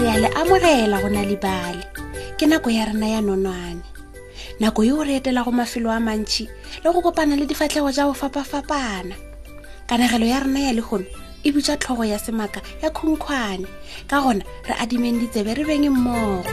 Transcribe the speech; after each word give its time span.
re 0.00 0.08
a 0.12 0.16
le 0.18 0.28
amogela 0.32 0.96
go 1.04 1.12
na 1.12 1.20
lebale 1.28 1.84
ke 2.40 2.48
nako 2.48 2.72
ya 2.72 2.88
rena 2.88 3.04
ya 3.04 3.20
nonwane 3.20 3.84
nako 4.56 4.80
yeo 4.84 5.04
re 5.04 5.20
etela 5.20 5.44
go 5.44 5.52
mafelo 5.52 5.92
a 5.92 6.00
mantšhi 6.00 6.48
le 6.80 6.88
go 6.88 7.04
kopana 7.04 7.36
le 7.36 7.44
difatlhego 7.44 7.92
tsa 7.92 8.08
go 8.08 8.16
fapafapana 8.16 9.12
kanagelo 9.88 10.24
ya 10.24 10.40
rena 10.40 10.60
ya 10.60 10.72
legono 10.72 11.04
e 11.44 11.52
bitswa 11.52 11.76
tlhogo 11.76 12.04
ya 12.08 12.16
semaka 12.18 12.64
ya 12.80 12.88
khunkhwane 12.88 13.68
ka 14.08 14.24
gona 14.24 14.40
re 14.64 14.72
adimeng 14.80 15.20
ditsebe 15.20 15.52
re 15.52 15.64
beng 15.68 15.92
mmogo 15.92 16.44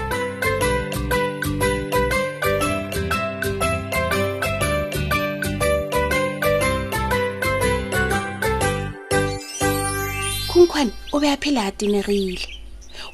khunkhwane 10.52 10.92
o 11.16 11.20
be 11.24 11.32
a 11.32 11.40
phele 11.40 11.62
a 11.64 11.72
tenegile 11.72 12.57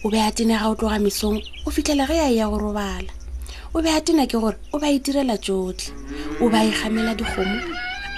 o 0.06 0.10
be 0.10 0.18
a 0.20 0.30
tenega 0.32 0.68
o 0.70 0.76
tloga 0.76 1.00
mesong 1.00 1.40
o 1.66 1.72
fitlhela 1.72 2.06
ge 2.06 2.20
a 2.20 2.28
ya 2.30 2.50
go 2.50 2.58
robala 2.58 3.10
o 3.74 3.82
be 3.82 3.88
a 3.88 4.02
tena 4.02 4.28
ke 4.28 4.36
gore 4.36 4.60
o 4.74 4.78
ba 4.80 4.92
itirela 4.92 5.38
tsotlhe 5.40 5.96
o 6.44 6.50
ba 6.52 6.60
ikgamela 6.60 7.16
dikgomo 7.16 7.56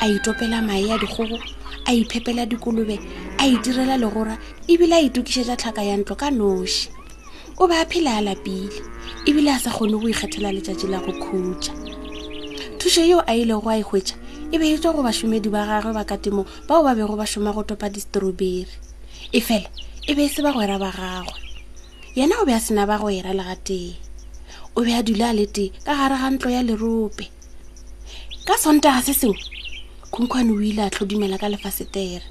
a 0.02 0.06
itopela 0.10 0.66
mae 0.66 0.90
a 0.90 0.98
dikgogo 0.98 1.38
a 1.86 1.94
iphepela 1.94 2.50
dikolobe 2.50 2.98
a 3.38 3.46
itirela 3.46 4.02
legora 4.02 4.34
ebile 4.66 4.96
a 4.98 5.02
itukisetsa 5.06 5.54
tlhaka 5.58 5.86
ya 5.86 5.94
ntlo 6.02 6.16
ka 6.18 6.34
noši 6.34 6.90
o 7.62 7.68
be 7.70 7.78
a 7.78 7.86
phela 7.86 8.18
a 8.18 8.22
lapile 8.34 8.82
ebile 9.30 9.54
a 9.54 9.62
sa 9.62 9.70
kgone 9.70 9.94
go 10.02 10.10
ikgethela 10.10 10.50
letsatsi 10.50 10.90
la 10.90 10.98
go 11.06 11.14
khutsa 11.14 11.70
thuso 12.82 13.06
yeo 13.06 13.22
a 13.30 13.38
ile 13.38 13.54
go 13.62 13.70
a 13.70 13.78
ikgwetsa 13.78 14.18
e, 14.50 14.58
e 14.58 14.58
be 14.58 14.74
etswa 14.74 14.90
go 14.90 15.06
bašomedi 15.06 15.54
ba 15.54 15.70
gagwe 15.70 15.94
ba 15.94 16.02
katemo 16.04 16.50
bao 16.66 16.82
ba 16.82 16.98
bego 16.98 17.14
ba 17.14 17.30
šoma 17.30 17.54
go 17.54 17.62
topa 17.62 17.94
distrawberry 17.94 18.74
efela 19.38 19.70
e 20.10 20.16
be 20.18 20.26
e 20.26 20.30
se 20.34 20.42
ba 20.42 20.50
gwera 20.50 20.82
ba 20.82 20.90
gagwe 20.90 21.45
yena 22.16 22.40
o 22.42 22.46
be 22.48 22.54
a 22.56 22.60
sena 22.64 22.88
ba 22.88 22.96
go 22.98 23.10
era 23.12 23.34
le 23.36 23.44
ga 23.44 23.56
tee 23.60 23.98
o 24.76 24.86
be 24.88 24.94
a 24.96 25.04
dula 25.04 25.30
a 25.30 25.34
le 25.36 25.46
tee 25.52 25.74
ka 25.84 25.92
gare 26.00 26.16
ga 26.16 26.30
ntlo 26.32 26.48
ya 26.50 26.64
lerope 26.64 27.28
ka 28.48 28.56
sontega 28.58 29.02
se 29.04 29.12
sengwe 29.14 29.42
khunkhwane 30.12 30.52
o 30.56 30.62
ile 30.64 30.80
a 30.88 30.90
tlhodumela 30.90 31.36
ka 31.38 31.52
lefasetere 31.52 32.24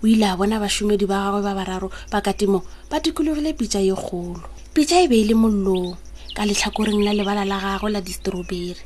o 0.00 0.06
ile 0.08 0.24
a 0.24 0.32
bona 0.40 0.56
bašomedi 0.60 1.04
ba 1.04 1.20
gagwe 1.20 1.40
ba 1.44 1.52
bararo 1.52 1.92
ba 2.10 2.24
katemo 2.24 2.64
ba 2.90 2.96
tikologile 3.04 3.52
pitsa 3.52 3.80
ye 3.84 3.92
kgolo 3.92 4.40
pitsa 4.72 5.04
e 5.04 5.08
be 5.10 5.20
e 5.20 5.24
le 5.28 5.34
mollong 5.36 5.96
ka 6.32 6.42
letlhakoreng 6.48 7.04
la 7.04 7.12
lebala 7.12 7.44
la 7.44 7.60
gagwe 7.60 7.90
la 7.92 8.00
distrawberry 8.00 8.80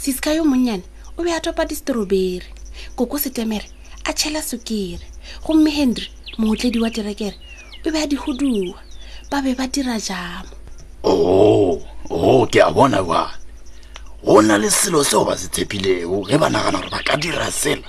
siska 0.00 0.32
yo 0.32 0.44
monnyane 0.48 0.84
o 1.20 1.22
be 1.22 1.28
a 1.28 1.44
topa 1.44 1.68
distrawberry 1.68 2.48
koko 2.96 3.18
setemere 3.20 3.68
a 4.08 4.16
tšhela 4.16 4.40
sukiri 4.42 5.04
gomme 5.44 5.68
henry 5.68 6.08
mootledi 6.40 6.80
wa 6.80 6.88
terekere 6.88 7.36
o 7.84 7.90
be 7.92 7.98
a 8.00 8.06
di 8.08 8.16
goduwa 8.16 8.80
ba 9.30 9.40
be 9.42 9.54
ba 9.54 9.66
dira 9.70 9.94
jamo 9.98 10.50
oo 11.06 11.78
oh, 11.78 11.78
oh, 12.10 12.46
ke 12.50 12.58
a 12.60 12.70
bona 12.72 12.98
jane 12.98 13.30
go 14.26 14.40
na 14.42 14.58
le 14.58 14.68
selo 14.70 15.04
seo 15.06 15.22
ba 15.24 15.38
se 15.38 15.46
tshepilego 15.46 16.26
ge 16.26 16.34
ba 16.36 16.50
nagana 16.50 16.82
gore 16.82 16.90
ba 16.90 16.98
ka 17.06 17.14
dira 17.16 17.46
sela 17.46 17.86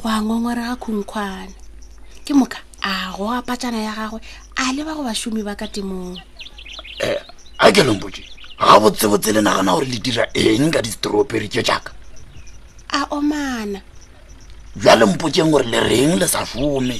go 0.00 0.08
a 0.08 0.16
ngongore 0.24 0.64
ga 0.64 0.76
khunkgwane 0.80 1.52
ke 2.24 2.32
moka 2.32 2.56
a 2.80 3.12
go 3.12 3.28
apatsana 3.28 3.84
ya 3.84 3.92
gagwe 3.92 4.20
a 4.56 4.72
leba 4.72 4.96
go 4.96 5.04
bašomi 5.04 5.44
ba 5.44 5.52
ka 5.52 5.68
temong 5.68 6.16
eh, 7.04 7.20
a 7.60 7.68
ke 7.68 7.84
lompoe 7.84 8.24
ga 8.56 8.80
botsebotse 8.80 9.36
le 9.36 9.44
nagana 9.44 9.76
gore 9.76 9.92
le 9.92 9.98
dira 10.00 10.24
eng 10.32 10.72
ka 10.72 10.80
distrawberi 10.80 11.52
ke 11.52 11.60
jaaka 11.60 11.92
a 12.96 13.04
omana 13.12 13.84
jwa 14.72 14.96
lempokeng 14.96 15.52
gore 15.52 15.68
le 15.68 15.84
reng 15.84 16.16
le 16.16 16.24
sa 16.24 16.48
fome 16.48 16.96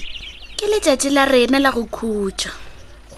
ke 0.60 0.68
letsatsi 0.68 1.08
la 1.08 1.24
rena 1.24 1.56
la 1.56 1.72
go 1.72 1.88
khutsa 1.88 2.67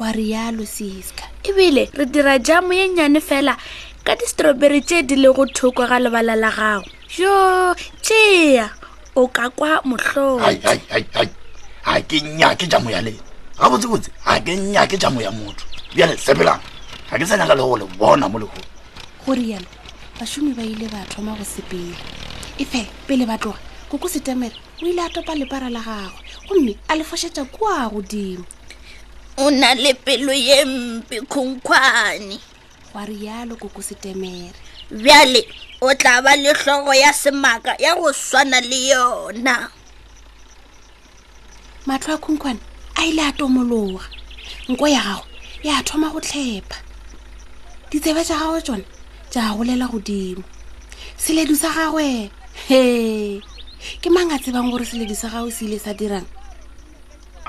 gwa 0.00 0.12
rialo 0.16 0.64
siska 0.66 1.24
ebile 1.48 1.82
re 1.92 2.06
dira 2.08 2.38
jamo 2.40 2.72
ye 2.72 2.88
nnyane 2.88 3.20
fela 3.20 3.52
ka 4.04 4.16
distrawberry 4.16 4.80
tse 4.80 5.02
di 5.04 5.12
le 5.20 5.28
go 5.36 5.44
thoko 5.46 5.84
ga 5.88 5.98
lebala 6.00 6.32
la 6.42 6.48
gago 6.56 6.88
joo 7.16 7.74
tšea 8.00 8.70
o 9.14 9.28
ka 9.36 9.50
kwa 9.52 9.82
motlhoi 9.84 10.56
ga 11.84 12.00
ke 12.08 12.16
nnyake 12.20 12.64
jamo 12.66 12.88
ya 12.90 13.02
lena 13.04 13.20
ga 13.60 13.68
botsebotse 13.70 14.08
ga 14.24 14.40
ke 14.40 14.56
nnyake 14.56 14.96
jamo 14.96 15.20
ya 15.20 15.28
motho 15.30 15.64
bjale 15.94 16.16
sepelang 16.16 16.62
ga 17.12 17.18
ke 17.20 17.24
tsenela 17.28 17.52
le 17.54 17.60
go 17.62 17.76
le 17.76 17.84
bona 18.00 18.24
mo 18.28 18.38
legon 18.40 18.64
go 19.28 19.34
rialo 19.36 19.68
bašomi 20.16 20.56
ba 20.56 20.64
ile 20.64 20.88
ba 20.88 21.04
thoma 21.12 21.36
go 21.36 21.44
sepela 21.44 22.00
efe 22.56 22.88
pele 23.04 23.28
ba 23.28 23.36
tloga 23.36 23.60
koko 23.92 24.08
setemere 24.08 24.56
o 24.80 24.88
ile 24.88 25.04
a 25.04 25.12
topa 25.12 25.36
lepara 25.36 25.68
la 25.68 25.84
gagwe 25.84 26.24
gomme 26.48 26.72
a 26.88 26.96
lefošetša 26.96 27.44
kua 27.52 27.92
godimo 27.92 28.48
o 29.42 29.50
na 29.60 29.70
le 29.82 29.92
pelo 30.04 30.32
ye 30.48 30.58
mpe 30.74 31.16
khunkwane 31.32 32.36
wa 32.94 33.02
rialo 33.10 33.54
koko 33.62 33.80
setemere 33.88 34.48
bjale 35.02 35.40
o 35.80 35.86
tla 36.00 36.14
ba 36.24 36.32
le 36.42 36.50
hlogo 36.60 36.92
ya 37.02 37.10
semaka 37.22 37.72
ya 37.84 37.90
go 38.00 38.08
swana 38.26 38.58
le 38.70 38.78
yona 38.92 39.54
matlho 41.88 42.14
a 42.18 42.22
khunkwane 42.24 42.60
a 42.94 43.06
ile 43.08 43.22
a 43.28 43.32
tomologa 43.38 44.04
nko 44.70 44.84
ya 44.96 45.02
gago 45.08 45.24
ya 45.68 45.74
thoma 45.88 46.08
go 46.14 46.20
tlhepa 46.28 46.76
ditsebe 47.90 48.20
tša 48.28 48.36
gago 48.40 48.58
tsona 48.66 48.84
tša 49.32 49.42
golela 49.56 49.86
godimo 49.92 50.44
seledu 51.22 51.54
sa 51.62 51.68
gagwe 51.76 52.06
he 52.68 52.82
ke 54.04 54.08
mang 54.14 54.30
a 54.34 54.38
tsebang 54.42 54.68
gore 54.72 54.84
seledu 54.90 55.14
sa 55.16 55.28
gago 55.32 55.48
se 55.56 55.62
ile 55.64 55.78
sa 55.78 55.92
dirang 55.98 56.28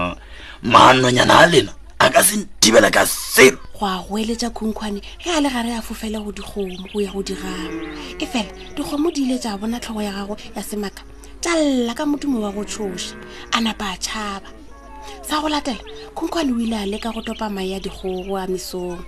maanonyana 0.62 1.38
a 1.40 1.46
lena 1.46 1.72
a 2.00 2.10
ka 2.10 2.22
se 2.22 2.36
nthibela 2.42 2.90
ka 2.90 3.06
selo 3.06 3.58
go 3.78 3.86
a 3.86 4.02
goeletša 4.02 4.50
khunkwane 4.50 5.00
ge 5.22 5.30
a 5.30 5.40
le 5.40 5.48
gare 5.48 5.70
a 5.74 5.82
fofela 5.82 6.18
go 6.22 6.30
dikgomo 6.32 6.90
go 6.92 6.98
ya 7.00 7.10
go 7.12 7.22
digama 7.22 7.70
e 8.18 8.26
fela 8.26 8.48
dikgomo 8.74 9.10
di 9.14 9.22
ile 9.22 9.38
tša 9.38 9.58
bona 9.58 9.80
tlhogo 9.80 10.02
ya 10.02 10.12
gago 10.12 10.36
ya 10.56 10.62
semaka 10.62 11.02
tša 11.42 11.54
lla 11.56 11.94
ka 11.94 12.06
modumo 12.06 12.42
wa 12.42 12.50
go 12.50 12.64
tšhoša 12.64 13.14
a 13.54 13.60
napa 13.60 13.94
a 13.94 13.96
tšhaba 13.98 14.48
sa 15.22 15.38
go 15.40 15.48
latela 15.48 15.78
khunkwane 16.14 16.50
o 16.50 16.58
ile 16.58 16.76
a 16.76 16.86
leka 16.86 17.12
go 17.14 17.22
topa 17.22 17.50
mae 17.50 17.74
a 17.74 17.78
dikgogo 17.80 18.34
a 18.34 18.46
mesong 18.50 18.98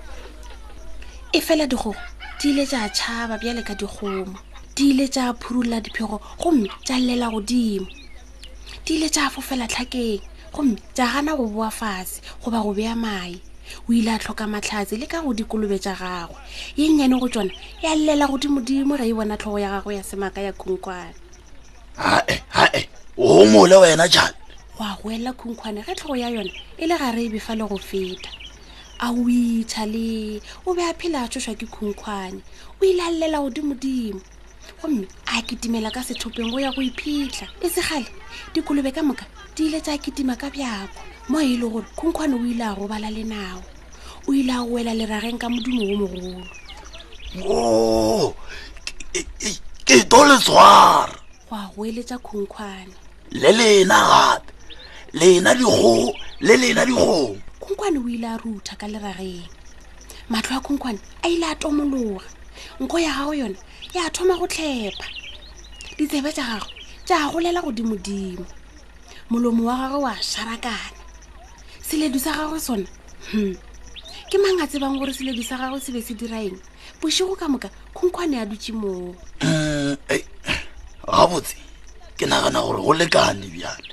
e 1.35 1.41
fela 1.41 1.67
dikgogo 1.67 1.99
di 2.39 2.55
ile 2.55 2.67
tša 2.67 2.89
tšhaba 2.95 3.39
bjale 3.39 3.63
ka 3.67 3.75
dikgomo 3.75 4.39
di 4.77 4.91
ile 4.95 5.09
tša 5.09 5.35
phurulla 5.35 5.83
diphego 5.83 6.23
gomme 6.39 6.71
tša 6.87 6.95
llela 6.99 7.27
godimo 7.31 7.87
di 8.87 8.95
ile 8.95 9.11
tša 9.11 9.31
fofela 9.31 9.67
tlhakeng 9.67 10.30
gomme 10.53 10.77
jagana 10.95 11.37
go 11.37 11.47
boa 11.47 11.69
fatshe 11.71 12.21
goba 12.43 12.63
go 12.63 12.75
bea 12.75 12.95
mae 12.95 13.39
o 13.89 13.93
ile 13.93 14.11
a 14.11 14.19
tlhoka 14.19 14.47
matlhatse 14.51 14.97
le 14.99 15.07
ka 15.07 15.23
go 15.23 15.33
dikolobe 15.33 15.79
tsa 15.79 15.95
gagwe 15.95 16.35
e 16.77 16.89
nnyane 16.89 17.19
go 17.21 17.29
tsona 17.29 17.51
ya 17.83 17.95
llela 17.95 18.27
godimodimo 18.27 18.97
ra 18.99 19.05
e 19.07 19.13
bona 19.15 19.37
tlhogo 19.39 19.59
ya 19.59 19.71
gagwe 19.71 19.95
ya 19.97 20.03
semaaka 20.03 20.41
ya 20.43 20.53
khunkwane 20.53 21.15
ae 21.99 22.43
ae 22.55 22.89
o 23.17 23.47
mole 23.47 23.77
wena 23.77 24.09
jale 24.09 24.35
go 24.79 24.85
a 24.85 24.99
goelela 25.03 25.33
khunkhwane 25.33 25.83
ge 25.87 25.95
tlhogo 25.95 26.17
ya 26.17 26.29
yone 26.29 26.53
e 26.79 26.87
le 26.87 26.99
gare 26.99 27.23
e 27.25 27.29
befa 27.31 27.55
le 27.55 27.65
go 27.65 27.79
feta 27.79 28.31
a 28.99 29.11
o 29.13 29.23
itšha 29.31 29.87
le 29.87 30.41
o 30.67 30.75
be 30.75 30.83
a 30.83 30.91
phela 30.99 31.23
a 31.25 31.29
tshoswa 31.29 31.55
ke 31.55 31.67
khunkhwane 31.71 32.43
o 32.83 32.85
ile 32.85 33.03
a 33.03 33.11
llela 33.11 33.39
godimodimo 33.39 34.21
gomme 34.81 35.07
a 35.27 35.43
kitimela 35.43 35.91
ka 35.93 36.03
sethopeng 36.03 36.51
go 36.51 36.59
ya 36.61 36.71
go 36.73 36.81
iphitlha 36.83 37.49
e 37.63 37.69
segale 37.69 38.07
dikolobe 38.55 38.93
ka 38.95 39.03
moka 39.03 39.27
di 39.55 39.67
ile 39.67 39.81
tsa 39.81 39.99
kitima 39.99 40.37
ka 40.39 40.51
bjako 40.51 40.99
mo 41.29 41.39
e 41.41 41.57
le 41.59 41.67
gore 41.69 41.87
kgonkgwane 41.97 42.35
o 42.37 42.45
ile 42.47 42.65
a 42.65 42.75
robala 42.75 43.11
lenao 43.11 43.63
o 44.29 44.33
ile 44.35 44.53
a 44.53 44.63
goela 44.63 44.95
lerageng 44.95 45.39
ka 45.39 45.49
modumo 45.49 45.83
wo 45.89 45.95
mogolo 46.01 46.47
ke 49.87 49.95
toletshwara 50.09 51.15
go 51.49 51.57
a 51.57 51.69
goeletsa 51.75 52.19
khonkgwane 52.19 52.93
le 53.33 53.53
lena 53.53 53.97
gape 54.11 54.53
lena 55.13 55.55
digoo 55.55 56.15
le 56.41 56.55
lena 56.57 56.87
digoo 56.87 57.37
khonkgwane 57.63 57.99
o 57.99 58.09
ile 58.09 58.29
a 58.29 58.37
rutha 58.39 58.77
ka 58.77 58.87
lerageng 58.89 59.47
matlho 60.31 60.57
a 60.57 60.61
khonkgwane 60.63 60.99
a 61.25 61.29
ile 61.29 61.47
a 61.47 61.55
tomologa 61.57 62.25
nko 62.81 62.99
ya 63.01 63.13
gago 63.13 63.35
yone 63.35 63.57
ya 63.95 64.07
thoma 64.15 64.39
go 64.39 64.47
tlhepa 64.47 65.03
ditsebe 65.99 66.31
tsa 66.33 66.47
gagwe 66.47 66.73
tsa 67.05 67.27
golela 67.35 67.59
godimodimo 67.61 68.47
molomo 69.29 69.65
wa 69.67 69.75
gagwe 69.77 69.99
wa 70.07 70.15
sharakana 70.23 70.95
seledu 71.83 72.21
sa 72.23 72.31
gagwe 72.39 72.61
sone 72.63 72.87
hmm. 73.35 73.57
ke 74.31 74.39
mang 74.39 74.63
a 74.63 74.67
tsebang 74.71 74.95
gore 74.95 75.11
seledu 75.13 75.43
sa 75.43 75.59
gagwe 75.59 75.81
se 75.83 75.91
be 75.91 75.99
se 76.03 76.15
dira 76.15 76.39
eng 76.39 76.55
bosego 77.03 77.35
ka 77.37 77.49
moka 77.51 77.67
khunkgwane 77.93 78.37
ya 78.39 78.47
dutse 78.47 78.71
moo 78.73 79.11
eh, 80.07 80.23
gabotse 81.03 81.59
ke 82.17 82.27
nagana 82.31 82.63
gore 82.63 82.79
go 82.79 82.93
lekane 82.95 83.51
bjale 83.51 83.91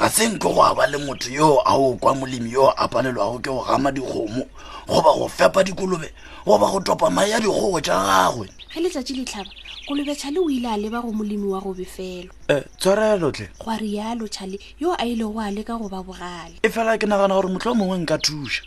ga 0.00 0.08
senke 0.08 0.48
go 0.48 0.64
aba 0.64 0.86
le 0.88 0.96
motho 0.96 1.28
yo 1.28 1.60
a 1.60 1.76
o 1.76 1.92
kwa 2.00 2.14
molemi 2.16 2.52
yo 2.56 2.72
a 2.72 2.88
palelwago 2.88 3.36
ke 3.36 3.52
go 3.52 3.64
gama 3.68 3.92
dikgomo 3.92 4.48
goba 4.88 5.12
go 5.12 5.28
fepa 5.28 5.60
dikolobe 5.62 6.08
goba 6.48 6.72
go 6.72 6.80
topa 6.80 7.10
mae 7.12 7.28
ya 7.28 7.36
dikgogo 7.40 7.80
tša 7.84 8.00
gagwe 8.00 8.48
ge 8.74 8.80
letsatsi 8.80 9.14
le 9.18 9.24
tlhaba 9.26 9.50
kolobetšhale 9.88 10.38
o 10.38 10.48
ile 10.48 10.68
a 10.70 10.76
leba 10.78 11.02
go 11.02 11.10
molemi 11.12 11.44
wa 11.50 11.58
gobe 11.60 11.82
felo 11.84 12.30
um 12.30 12.56
eh, 12.56 12.62
tshwarelotlhe 12.78 13.48
gwa 13.58 13.76
rialo 13.82 14.28
tšhale 14.30 14.58
yo 14.78 14.94
a 14.94 15.02
ile 15.04 15.24
go 15.26 15.40
a 15.42 15.50
leka 15.50 15.74
go 15.76 15.88
ba 15.90 15.98
bogale 16.06 16.54
e 16.62 16.70
fela 16.70 16.94
ke 16.98 17.06
nagana 17.10 17.34
gore 17.34 17.50
motlho 17.50 17.72
o 17.72 17.74
mongwe 17.74 17.98
nka 17.98 18.14
thuša 18.22 18.62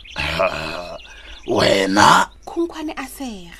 wena 1.56 2.28
khunkwane 2.44 2.92
a 2.96 3.06
sega 3.08 3.54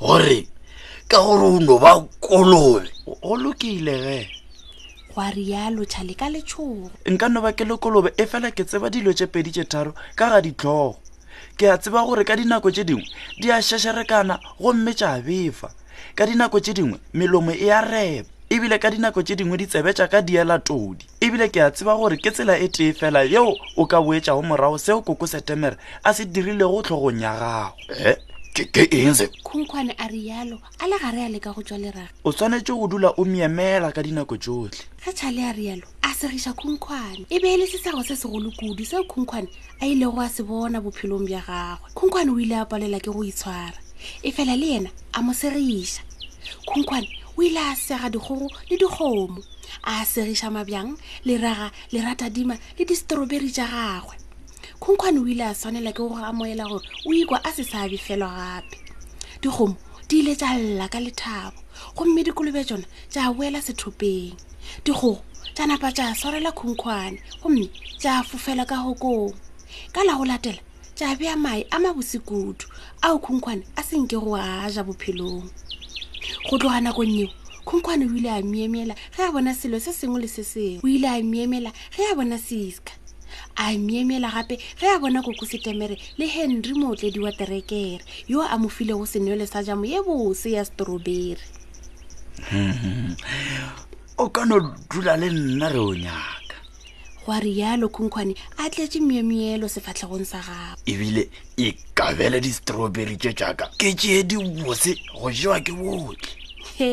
gore 0.00 0.44
ka 1.08 1.16
gore 1.24 1.44
o 1.44 1.60
no 1.60 1.78
ba 1.80 2.00
kolobe 2.20 2.90
go 3.24 3.32
lokile 3.36 3.96
ge 4.04 4.28
gwa 5.16 5.30
rialo 5.32 5.84
tšhale 5.88 6.12
ka 6.14 6.28
letšhogo 6.28 6.90
nka 7.08 7.28
no 7.32 7.40
ba 7.40 7.52
ke 7.56 7.64
le 7.64 7.76
kolobe 7.80 8.12
e 8.20 8.26
fela 8.28 8.50
ke 8.52 8.60
tseba 8.64 8.90
dilo 8.92 9.12
tše 9.16 9.24
pedi 9.26 9.50
tše 9.56 9.64
tharo 9.64 9.94
ka 10.20 10.28
ga 10.28 10.40
ditlhogo 10.44 11.00
ke 11.56 11.70
a 11.70 11.78
tseba 11.78 12.04
gore 12.06 12.24
ka 12.24 12.36
dinako 12.36 12.70
tše 12.70 12.84
dingwe 12.84 13.04
di 13.40 13.50
a 13.52 13.60
šašarekana 13.62 14.38
gomme 14.60 14.94
tša 14.94 15.20
befa 15.22 15.68
ka 16.14 16.26
dinako 16.26 16.60
tše 16.60 16.72
dingwe 16.74 16.98
melomo 17.12 17.50
e 17.54 17.70
a 17.70 17.80
repa 17.82 18.30
ebile 18.50 18.78
ka 18.78 18.90
dinako 18.90 19.22
tše 19.22 19.34
dingwe 19.38 19.56
di 19.58 19.66
tsebetša 19.66 20.06
ka 20.10 20.20
diela 20.22 20.58
todi 20.58 21.06
ebile 21.20 21.48
ke 21.48 21.62
a 21.62 21.70
tseba 21.70 21.94
gore 21.96 22.16
ke 22.16 22.30
tsela 22.30 22.56
e 22.58 22.68
tee 22.68 22.92
fela 22.92 23.22
yeo 23.24 23.54
o 23.76 23.86
ka 23.86 24.02
boetšago 24.02 24.42
morago 24.42 24.78
seo 24.78 25.02
koko 25.02 25.26
setemere 25.26 25.76
a 26.04 26.12
se 26.14 26.24
dirilego 26.24 26.82
tlhogong 26.82 27.22
ya 27.22 27.32
gago 27.38 27.74
eh? 27.88 28.16
ke 28.54 28.86
eng 28.90 29.14
se 29.14 29.30
a 29.98 30.06
rialo 30.08 30.58
a 30.78 30.84
le 30.86 30.96
gare 31.02 31.24
a 31.26 31.28
leka 31.28 31.52
go 31.52 31.62
tswa 31.62 31.78
lerage 31.78 32.10
o 32.24 32.32
tshwanetse 32.32 32.72
go 32.74 32.86
dula 32.86 33.10
o 33.16 33.24
miemela 33.24 33.92
ka 33.92 34.02
dinako 34.02 34.36
tsotlhe 34.38 34.84
ge 35.06 35.12
tšhale 35.12 35.42
a 35.50 35.52
rialo 35.52 35.86
segiša 36.20 36.52
khunkhwane 36.60 37.22
e 37.34 37.40
be 37.42 37.48
e 37.54 37.56
le 37.60 37.66
sesago 37.72 38.00
se 38.08 38.14
segolokudu 38.22 38.84
seo 38.90 39.02
khunkhwane 39.12 39.48
a 39.82 39.86
ile 39.92 40.06
go 40.12 40.20
a 40.20 40.28
se 40.36 40.42
bona 40.48 40.78
bophelong 40.84 41.24
bja 41.28 41.40
gagwe 41.48 41.86
khunkhwane 41.96 42.30
o 42.30 42.36
ile 42.44 42.56
a 42.62 42.64
palelwa 42.70 43.00
ke 43.04 43.10
go 43.16 43.22
itshwara 43.30 43.78
e 44.22 44.30
fela 44.36 44.54
le 44.60 44.66
yena 44.72 44.90
a 45.16 45.22
mo 45.24 45.32
segiša 45.40 46.02
khunkhwane 46.68 47.08
o 47.36 47.42
ile 47.46 47.58
a 47.58 47.72
sega 47.86 48.08
dikgogo 48.14 48.46
le 48.70 48.74
dikgomo 48.82 49.40
a 49.92 50.06
segiša 50.12 50.48
mabjang 50.56 50.90
leraga 51.26 51.66
lerata 51.92 52.26
dima 52.36 52.56
le 52.78 52.82
distrawberi 52.90 53.50
tja 53.56 53.66
gagwe 53.74 54.14
khunkhwane 54.82 55.18
o 55.18 55.24
ile 55.32 55.44
a 55.50 55.54
tshwanela 55.58 55.90
ke 55.96 56.02
go 56.08 56.16
amoela 56.30 56.64
gore 56.70 56.86
o 57.08 57.14
ikwa 57.22 57.38
a 57.44 57.50
se 57.56 57.64
sa 57.70 57.80
befelwa 57.92 58.30
gape 58.42 58.76
dikgomo 59.42 59.74
di 60.08 60.14
ile 60.20 60.32
tsa 60.38 60.48
lela 60.60 60.86
ka 60.92 60.98
lethabo 61.04 61.58
gomme 61.96 62.24
dikolobe 62.24 62.64
tsona 62.64 62.86
tsa 63.12 63.32
boela 63.36 63.60
sethopeng 63.60 64.36
digogo 64.84 65.22
tsanapa 65.54 65.92
tsa 65.92 66.14
swarela 66.18 66.50
khunkhwane 66.52 67.18
gomme 67.42 67.66
tsa 68.00 68.22
fofela 68.28 68.64
ka 68.64 68.76
gokong 68.84 69.32
ka 69.94 70.00
la 70.06 70.16
go 70.16 70.24
latela 70.24 70.60
tsa 70.96 71.14
bea 71.18 71.36
mae 71.36 71.62
a 71.70 71.76
mabosikudu 71.84 72.64
ao 73.04 73.16
khunkhwane 73.24 73.62
a 73.76 73.82
seng 73.88 74.06
ke 74.10 74.16
go 74.24 74.32
a 74.36 74.46
ja 74.74 74.82
bophelong 74.82 75.44
go 76.50 76.54
tloga 76.58 76.80
nakong 76.80 77.12
eo 77.22 77.28
khunkhwane 77.68 78.04
o 78.08 78.16
ile 78.18 78.30
a 78.32 78.40
miemela 78.42 78.94
ge 79.16 79.22
a 79.22 79.32
bona 79.32 79.52
selo 79.54 79.78
se 79.78 79.92
sengwe 79.92 80.18
le 80.24 80.28
se 80.28 80.42
sengwe 80.44 80.80
o 80.82 80.86
ile 80.88 81.08
a 81.08 81.20
miemela 81.22 81.70
ge 81.94 82.02
a 82.10 82.14
bona 82.16 82.38
seska 82.38 82.92
a 83.56 83.64
miemela 83.78 84.30
gape 84.34 84.56
ge 84.80 84.86
a 84.86 84.98
bona 84.98 85.22
koko 85.22 85.46
setemere 85.46 85.96
le 86.18 86.26
henry 86.26 86.74
mootledi 86.74 87.20
wa 87.20 87.32
terekere 87.32 88.02
yo 88.28 88.42
a 88.42 88.58
mofile 88.58 88.94
go 88.94 89.06
senele 89.06 89.46
sa 89.46 89.62
jamo 89.62 89.84
ye 89.84 90.02
bose 90.02 90.50
ya 90.50 90.64
strawberry 90.64 91.38
Mhm. 92.52 93.16
o 94.18 94.28
ka 94.28 94.44
no 94.44 94.74
dula 94.90 95.16
le 95.16 95.28
nna 95.30 95.68
re 95.72 95.78
o 95.78 95.94
nyaka 95.94 96.56
goa 97.24 97.40
rialo 97.40 97.88
khunkgwane 97.88 98.34
a 98.62 98.68
tletse 98.70 99.00
meemeelo 99.00 99.66
sefatlhegong 99.68 100.24
sa 100.26 100.38
gago 100.46 100.74
ebile 100.90 101.22
e 101.56 101.72
kabele 101.98 102.38
di-strawberry 102.44 103.16
tse 103.16 103.32
jaaka 103.38 103.64
ke 103.80 103.88
tee 103.98 104.22
dibose 104.28 104.92
go 105.18 105.30
jewa 105.30 105.58
ke 105.64 105.72
botlhe 105.78 106.28
he 106.78 106.90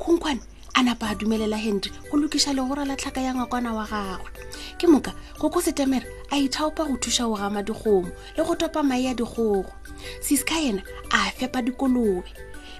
khunkgwane 0.00 0.40
a 0.74 0.80
napa 0.82 1.06
a 1.10 1.14
dumelela 1.18 1.56
henry 1.64 1.90
go 2.10 2.16
lokisa 2.16 2.54
legora 2.56 2.84
la 2.86 2.96
tlhaka 2.96 3.20
ya 3.26 3.34
ngwakwana 3.34 3.70
wa 3.76 3.84
gagwe 3.92 4.30
ke 4.78 4.86
moka 4.86 5.12
go 5.40 5.50
ko 5.50 5.60
setemere 5.60 6.06
a 6.34 6.38
ithaopa 6.38 6.86
go 6.88 6.94
thusa 6.96 7.26
go 7.28 7.36
gama 7.36 7.62
dikgomo 7.62 8.10
le 8.36 8.42
go 8.46 8.54
topa 8.54 8.82
mai 8.82 9.04
ya 9.06 9.12
dikgogo 9.14 9.70
siska 10.22 10.54
ena 10.60 10.82
a 11.10 11.30
fepa 11.38 11.62
dikolobe 11.66 12.22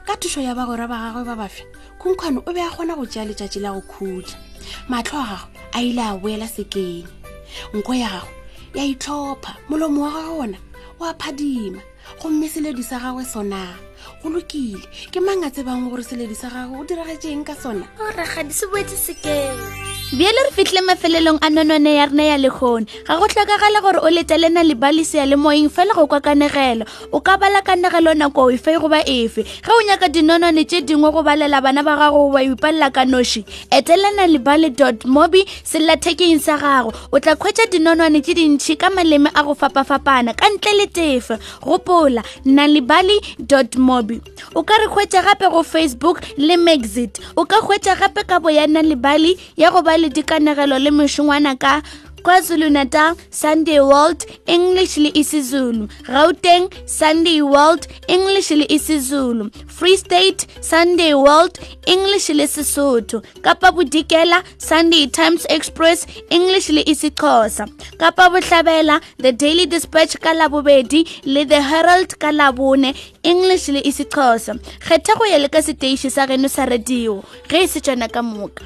ka 0.06 0.14
thušo 0.14 0.38
ya 0.41 0.55
bagora 0.55 0.87
ba 0.87 0.97
gagwe 1.03 1.25
ba 1.26 1.35
bafe 1.35 1.67
khunkhwane 1.99 2.38
o 2.47 2.50
be 2.55 2.61
a 2.62 2.70
kgona 2.70 2.94
go 2.94 3.03
tšea 3.11 3.26
letšatši 3.26 3.58
la 3.61 3.75
go 3.75 3.82
khutla 3.82 4.38
matlho 4.88 5.19
a 5.19 5.26
gagwe 5.35 5.50
a 5.75 5.79
ile 5.82 6.03
a 6.06 6.14
boela 6.14 6.47
sekeng 6.49 7.03
nko 7.75 7.93
ya 7.99 8.08
gagwe 8.08 8.79
ya 8.79 8.85
itlhopha 8.87 9.58
molomo 9.69 10.06
wa 10.06 10.11
gagona 10.14 10.58
o 11.00 11.05
a 11.05 11.12
phadima 11.19 11.82
gomme 12.23 12.47
seledi 12.49 12.87
sa 12.87 13.03
gagwe 13.03 13.26
sona 13.26 13.75
go 14.23 14.31
lokile 14.31 14.87
ke 15.11 15.19
mang 15.19 15.43
a 15.43 15.50
tsebang 15.50 15.91
gore 15.91 16.05
seledi 16.06 16.37
sa 16.38 16.55
gagwe 16.55 16.79
o 16.79 16.87
diragetseng 16.87 17.43
ka 17.44 17.55
sona 17.58 17.91
oragadi 17.99 18.53
se 18.55 18.67
boetse 18.70 18.94
sekeng 18.94 19.86
bjele 20.12 20.38
re 20.44 20.50
fitlhile 20.53 20.81
mafelelong 20.87 21.38
a 21.43 21.49
nonone 21.50 21.94
ya 21.94 22.06
rena 22.06 22.23
ya 22.23 22.37
lekgone 22.38 22.87
ga 23.06 23.19
go 23.19 23.26
tlhokagala 23.26 23.81
gore 23.82 23.99
o 23.99 24.11
letelena 24.11 24.62
lebalisea 24.62 25.26
le 25.26 25.35
moeng 25.37 25.69
fela 25.69 25.94
go 25.94 26.06
kwa 26.06 26.20
kanegelo 26.20 26.87
o 27.12 27.20
ka 27.20 27.37
bala 27.37 27.61
kanegelo 27.62 28.14
nako 28.14 28.50
efe 28.55 28.79
goba 28.79 29.03
efe 29.05 29.43
ge 29.43 29.70
o 29.75 29.82
nyaka 29.82 30.08
dinonone 30.08 30.64
tse 30.64 30.81
dingwe 30.82 31.11
go 31.11 31.23
balela 31.26 31.61
bana 31.61 31.82
ba 31.82 31.97
gago 31.97 32.31
goba 32.31 32.43
ipalela 32.43 32.93
ka 32.93 33.05
noši 33.05 33.44
etelena 33.70 34.26
lebale 34.31 34.70
mobi 35.06 35.43
sellathekeng 35.64 36.38
sa 36.38 36.56
gago 36.56 36.94
o 37.11 37.19
tla 37.19 37.35
kgwetsa 37.35 37.67
dinonone 37.67 38.20
tse 38.23 38.35
dintšhi 38.35 38.79
ka 38.79 38.91
maleme 38.91 39.31
a 39.35 39.43
go 39.43 39.55
fapafapana 39.58 40.35
ka 40.38 40.47
ntle 40.55 40.73
le 40.79 40.87
tefe 40.87 41.35
gopola 41.67 42.23
na 42.44 42.67
lebale 42.69 43.19
mobi 43.76 44.20
o 44.55 44.62
ka 44.62 44.75
re 44.79 44.87
kgwetsa 44.87 45.19
gape 45.25 45.50
go 45.50 45.67
facebook 45.67 46.23
le 46.38 46.55
maxit 46.56 47.19
o 47.35 47.43
ka 47.44 47.58
kgwetsa 47.58 47.99
gape 47.99 48.22
ka 48.22 48.39
bo 48.39 48.48
ya 48.55 48.70
na 48.70 48.86
lebale 48.86 49.34
ya 49.56 49.70
go 49.70 49.82
ba 49.82 49.95
le 49.98 50.08
dikanegelo 50.12 50.79
le 50.79 50.91
mešongwana 50.91 51.56
ka 51.62 51.82
kwazulu-natal 52.26 53.15
sunday 53.31 53.81
world 53.91 54.20
english 54.56 54.94
le 55.03 55.10
isizulu 55.22 55.84
gauteng 56.08 56.65
sunday 56.84 57.38
world 57.53 57.86
english 58.17 58.50
le 58.60 58.65
isizulu 58.76 59.46
free 59.76 59.96
state 60.03 60.44
sunday 60.70 61.12
world 61.15 61.58
english 61.94 62.29
le 62.38 62.46
sesotho 62.55 63.22
kapa 63.46 63.72
bodikela 63.76 64.43
sunday 64.69 65.05
times 65.19 65.46
express 65.56 66.05
english 66.38 66.69
le 66.76 66.82
isixhosa 66.94 67.65
kapa 68.03 68.26
bohlabela 68.34 69.00
the 69.24 69.32
daily 69.44 69.67
dispatch 69.67 70.17
ka 70.26 70.34
labobedi 70.41 71.06
le 71.34 71.44
the 71.55 71.62
herald 71.70 72.19
ka 72.24 72.32
labone 72.41 72.91
english 73.32 73.69
le 73.76 73.81
isixhosa 73.93 74.55
kgetha 74.84 75.15
go 75.22 75.26
ya 75.34 75.38
le 75.44 75.48
ka 75.56 75.62
seteiši 75.69 76.10
sa 76.19 76.26
geno 76.32 76.48
sa 76.58 76.67
radio 76.74 77.22
ge 77.50 77.60
e 77.65 77.69
se 77.76 77.81
tsana 77.81 78.08
ka 78.17 78.22
moka 78.32 78.65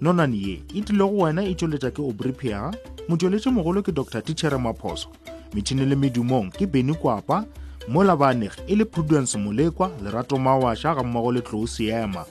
nonane 0.00 0.36
ye 0.36 0.62
e 0.74 0.80
tlile 0.82 1.04
go 1.08 1.16
wena 1.24 1.42
e 1.44 1.54
tšweletša 1.58 1.90
ke 1.90 2.02
obripia 2.02 2.70
motšweletše 3.08 3.50
mogolo 3.50 3.82
ke 3.82 3.90
dr 3.92 4.22
tichere 4.22 4.56
maphoso 4.58 5.08
metšhini 5.54 5.86
le 5.90 5.96
medumong 5.98 6.50
ke 6.54 6.66
beny 6.70 6.94
kwapa 6.94 7.42
mo 7.90 8.04
labaneg 8.06 8.52
e 8.70 8.76
le 8.78 8.84
prudence 8.86 9.34
molekwa 9.38 9.90
lerato 10.04 10.38
mawašha 10.38 10.94
ga 10.94 11.02
mmogo 11.02 11.32
le 11.32 11.40
tlou 11.42 11.66
seema 11.66 12.24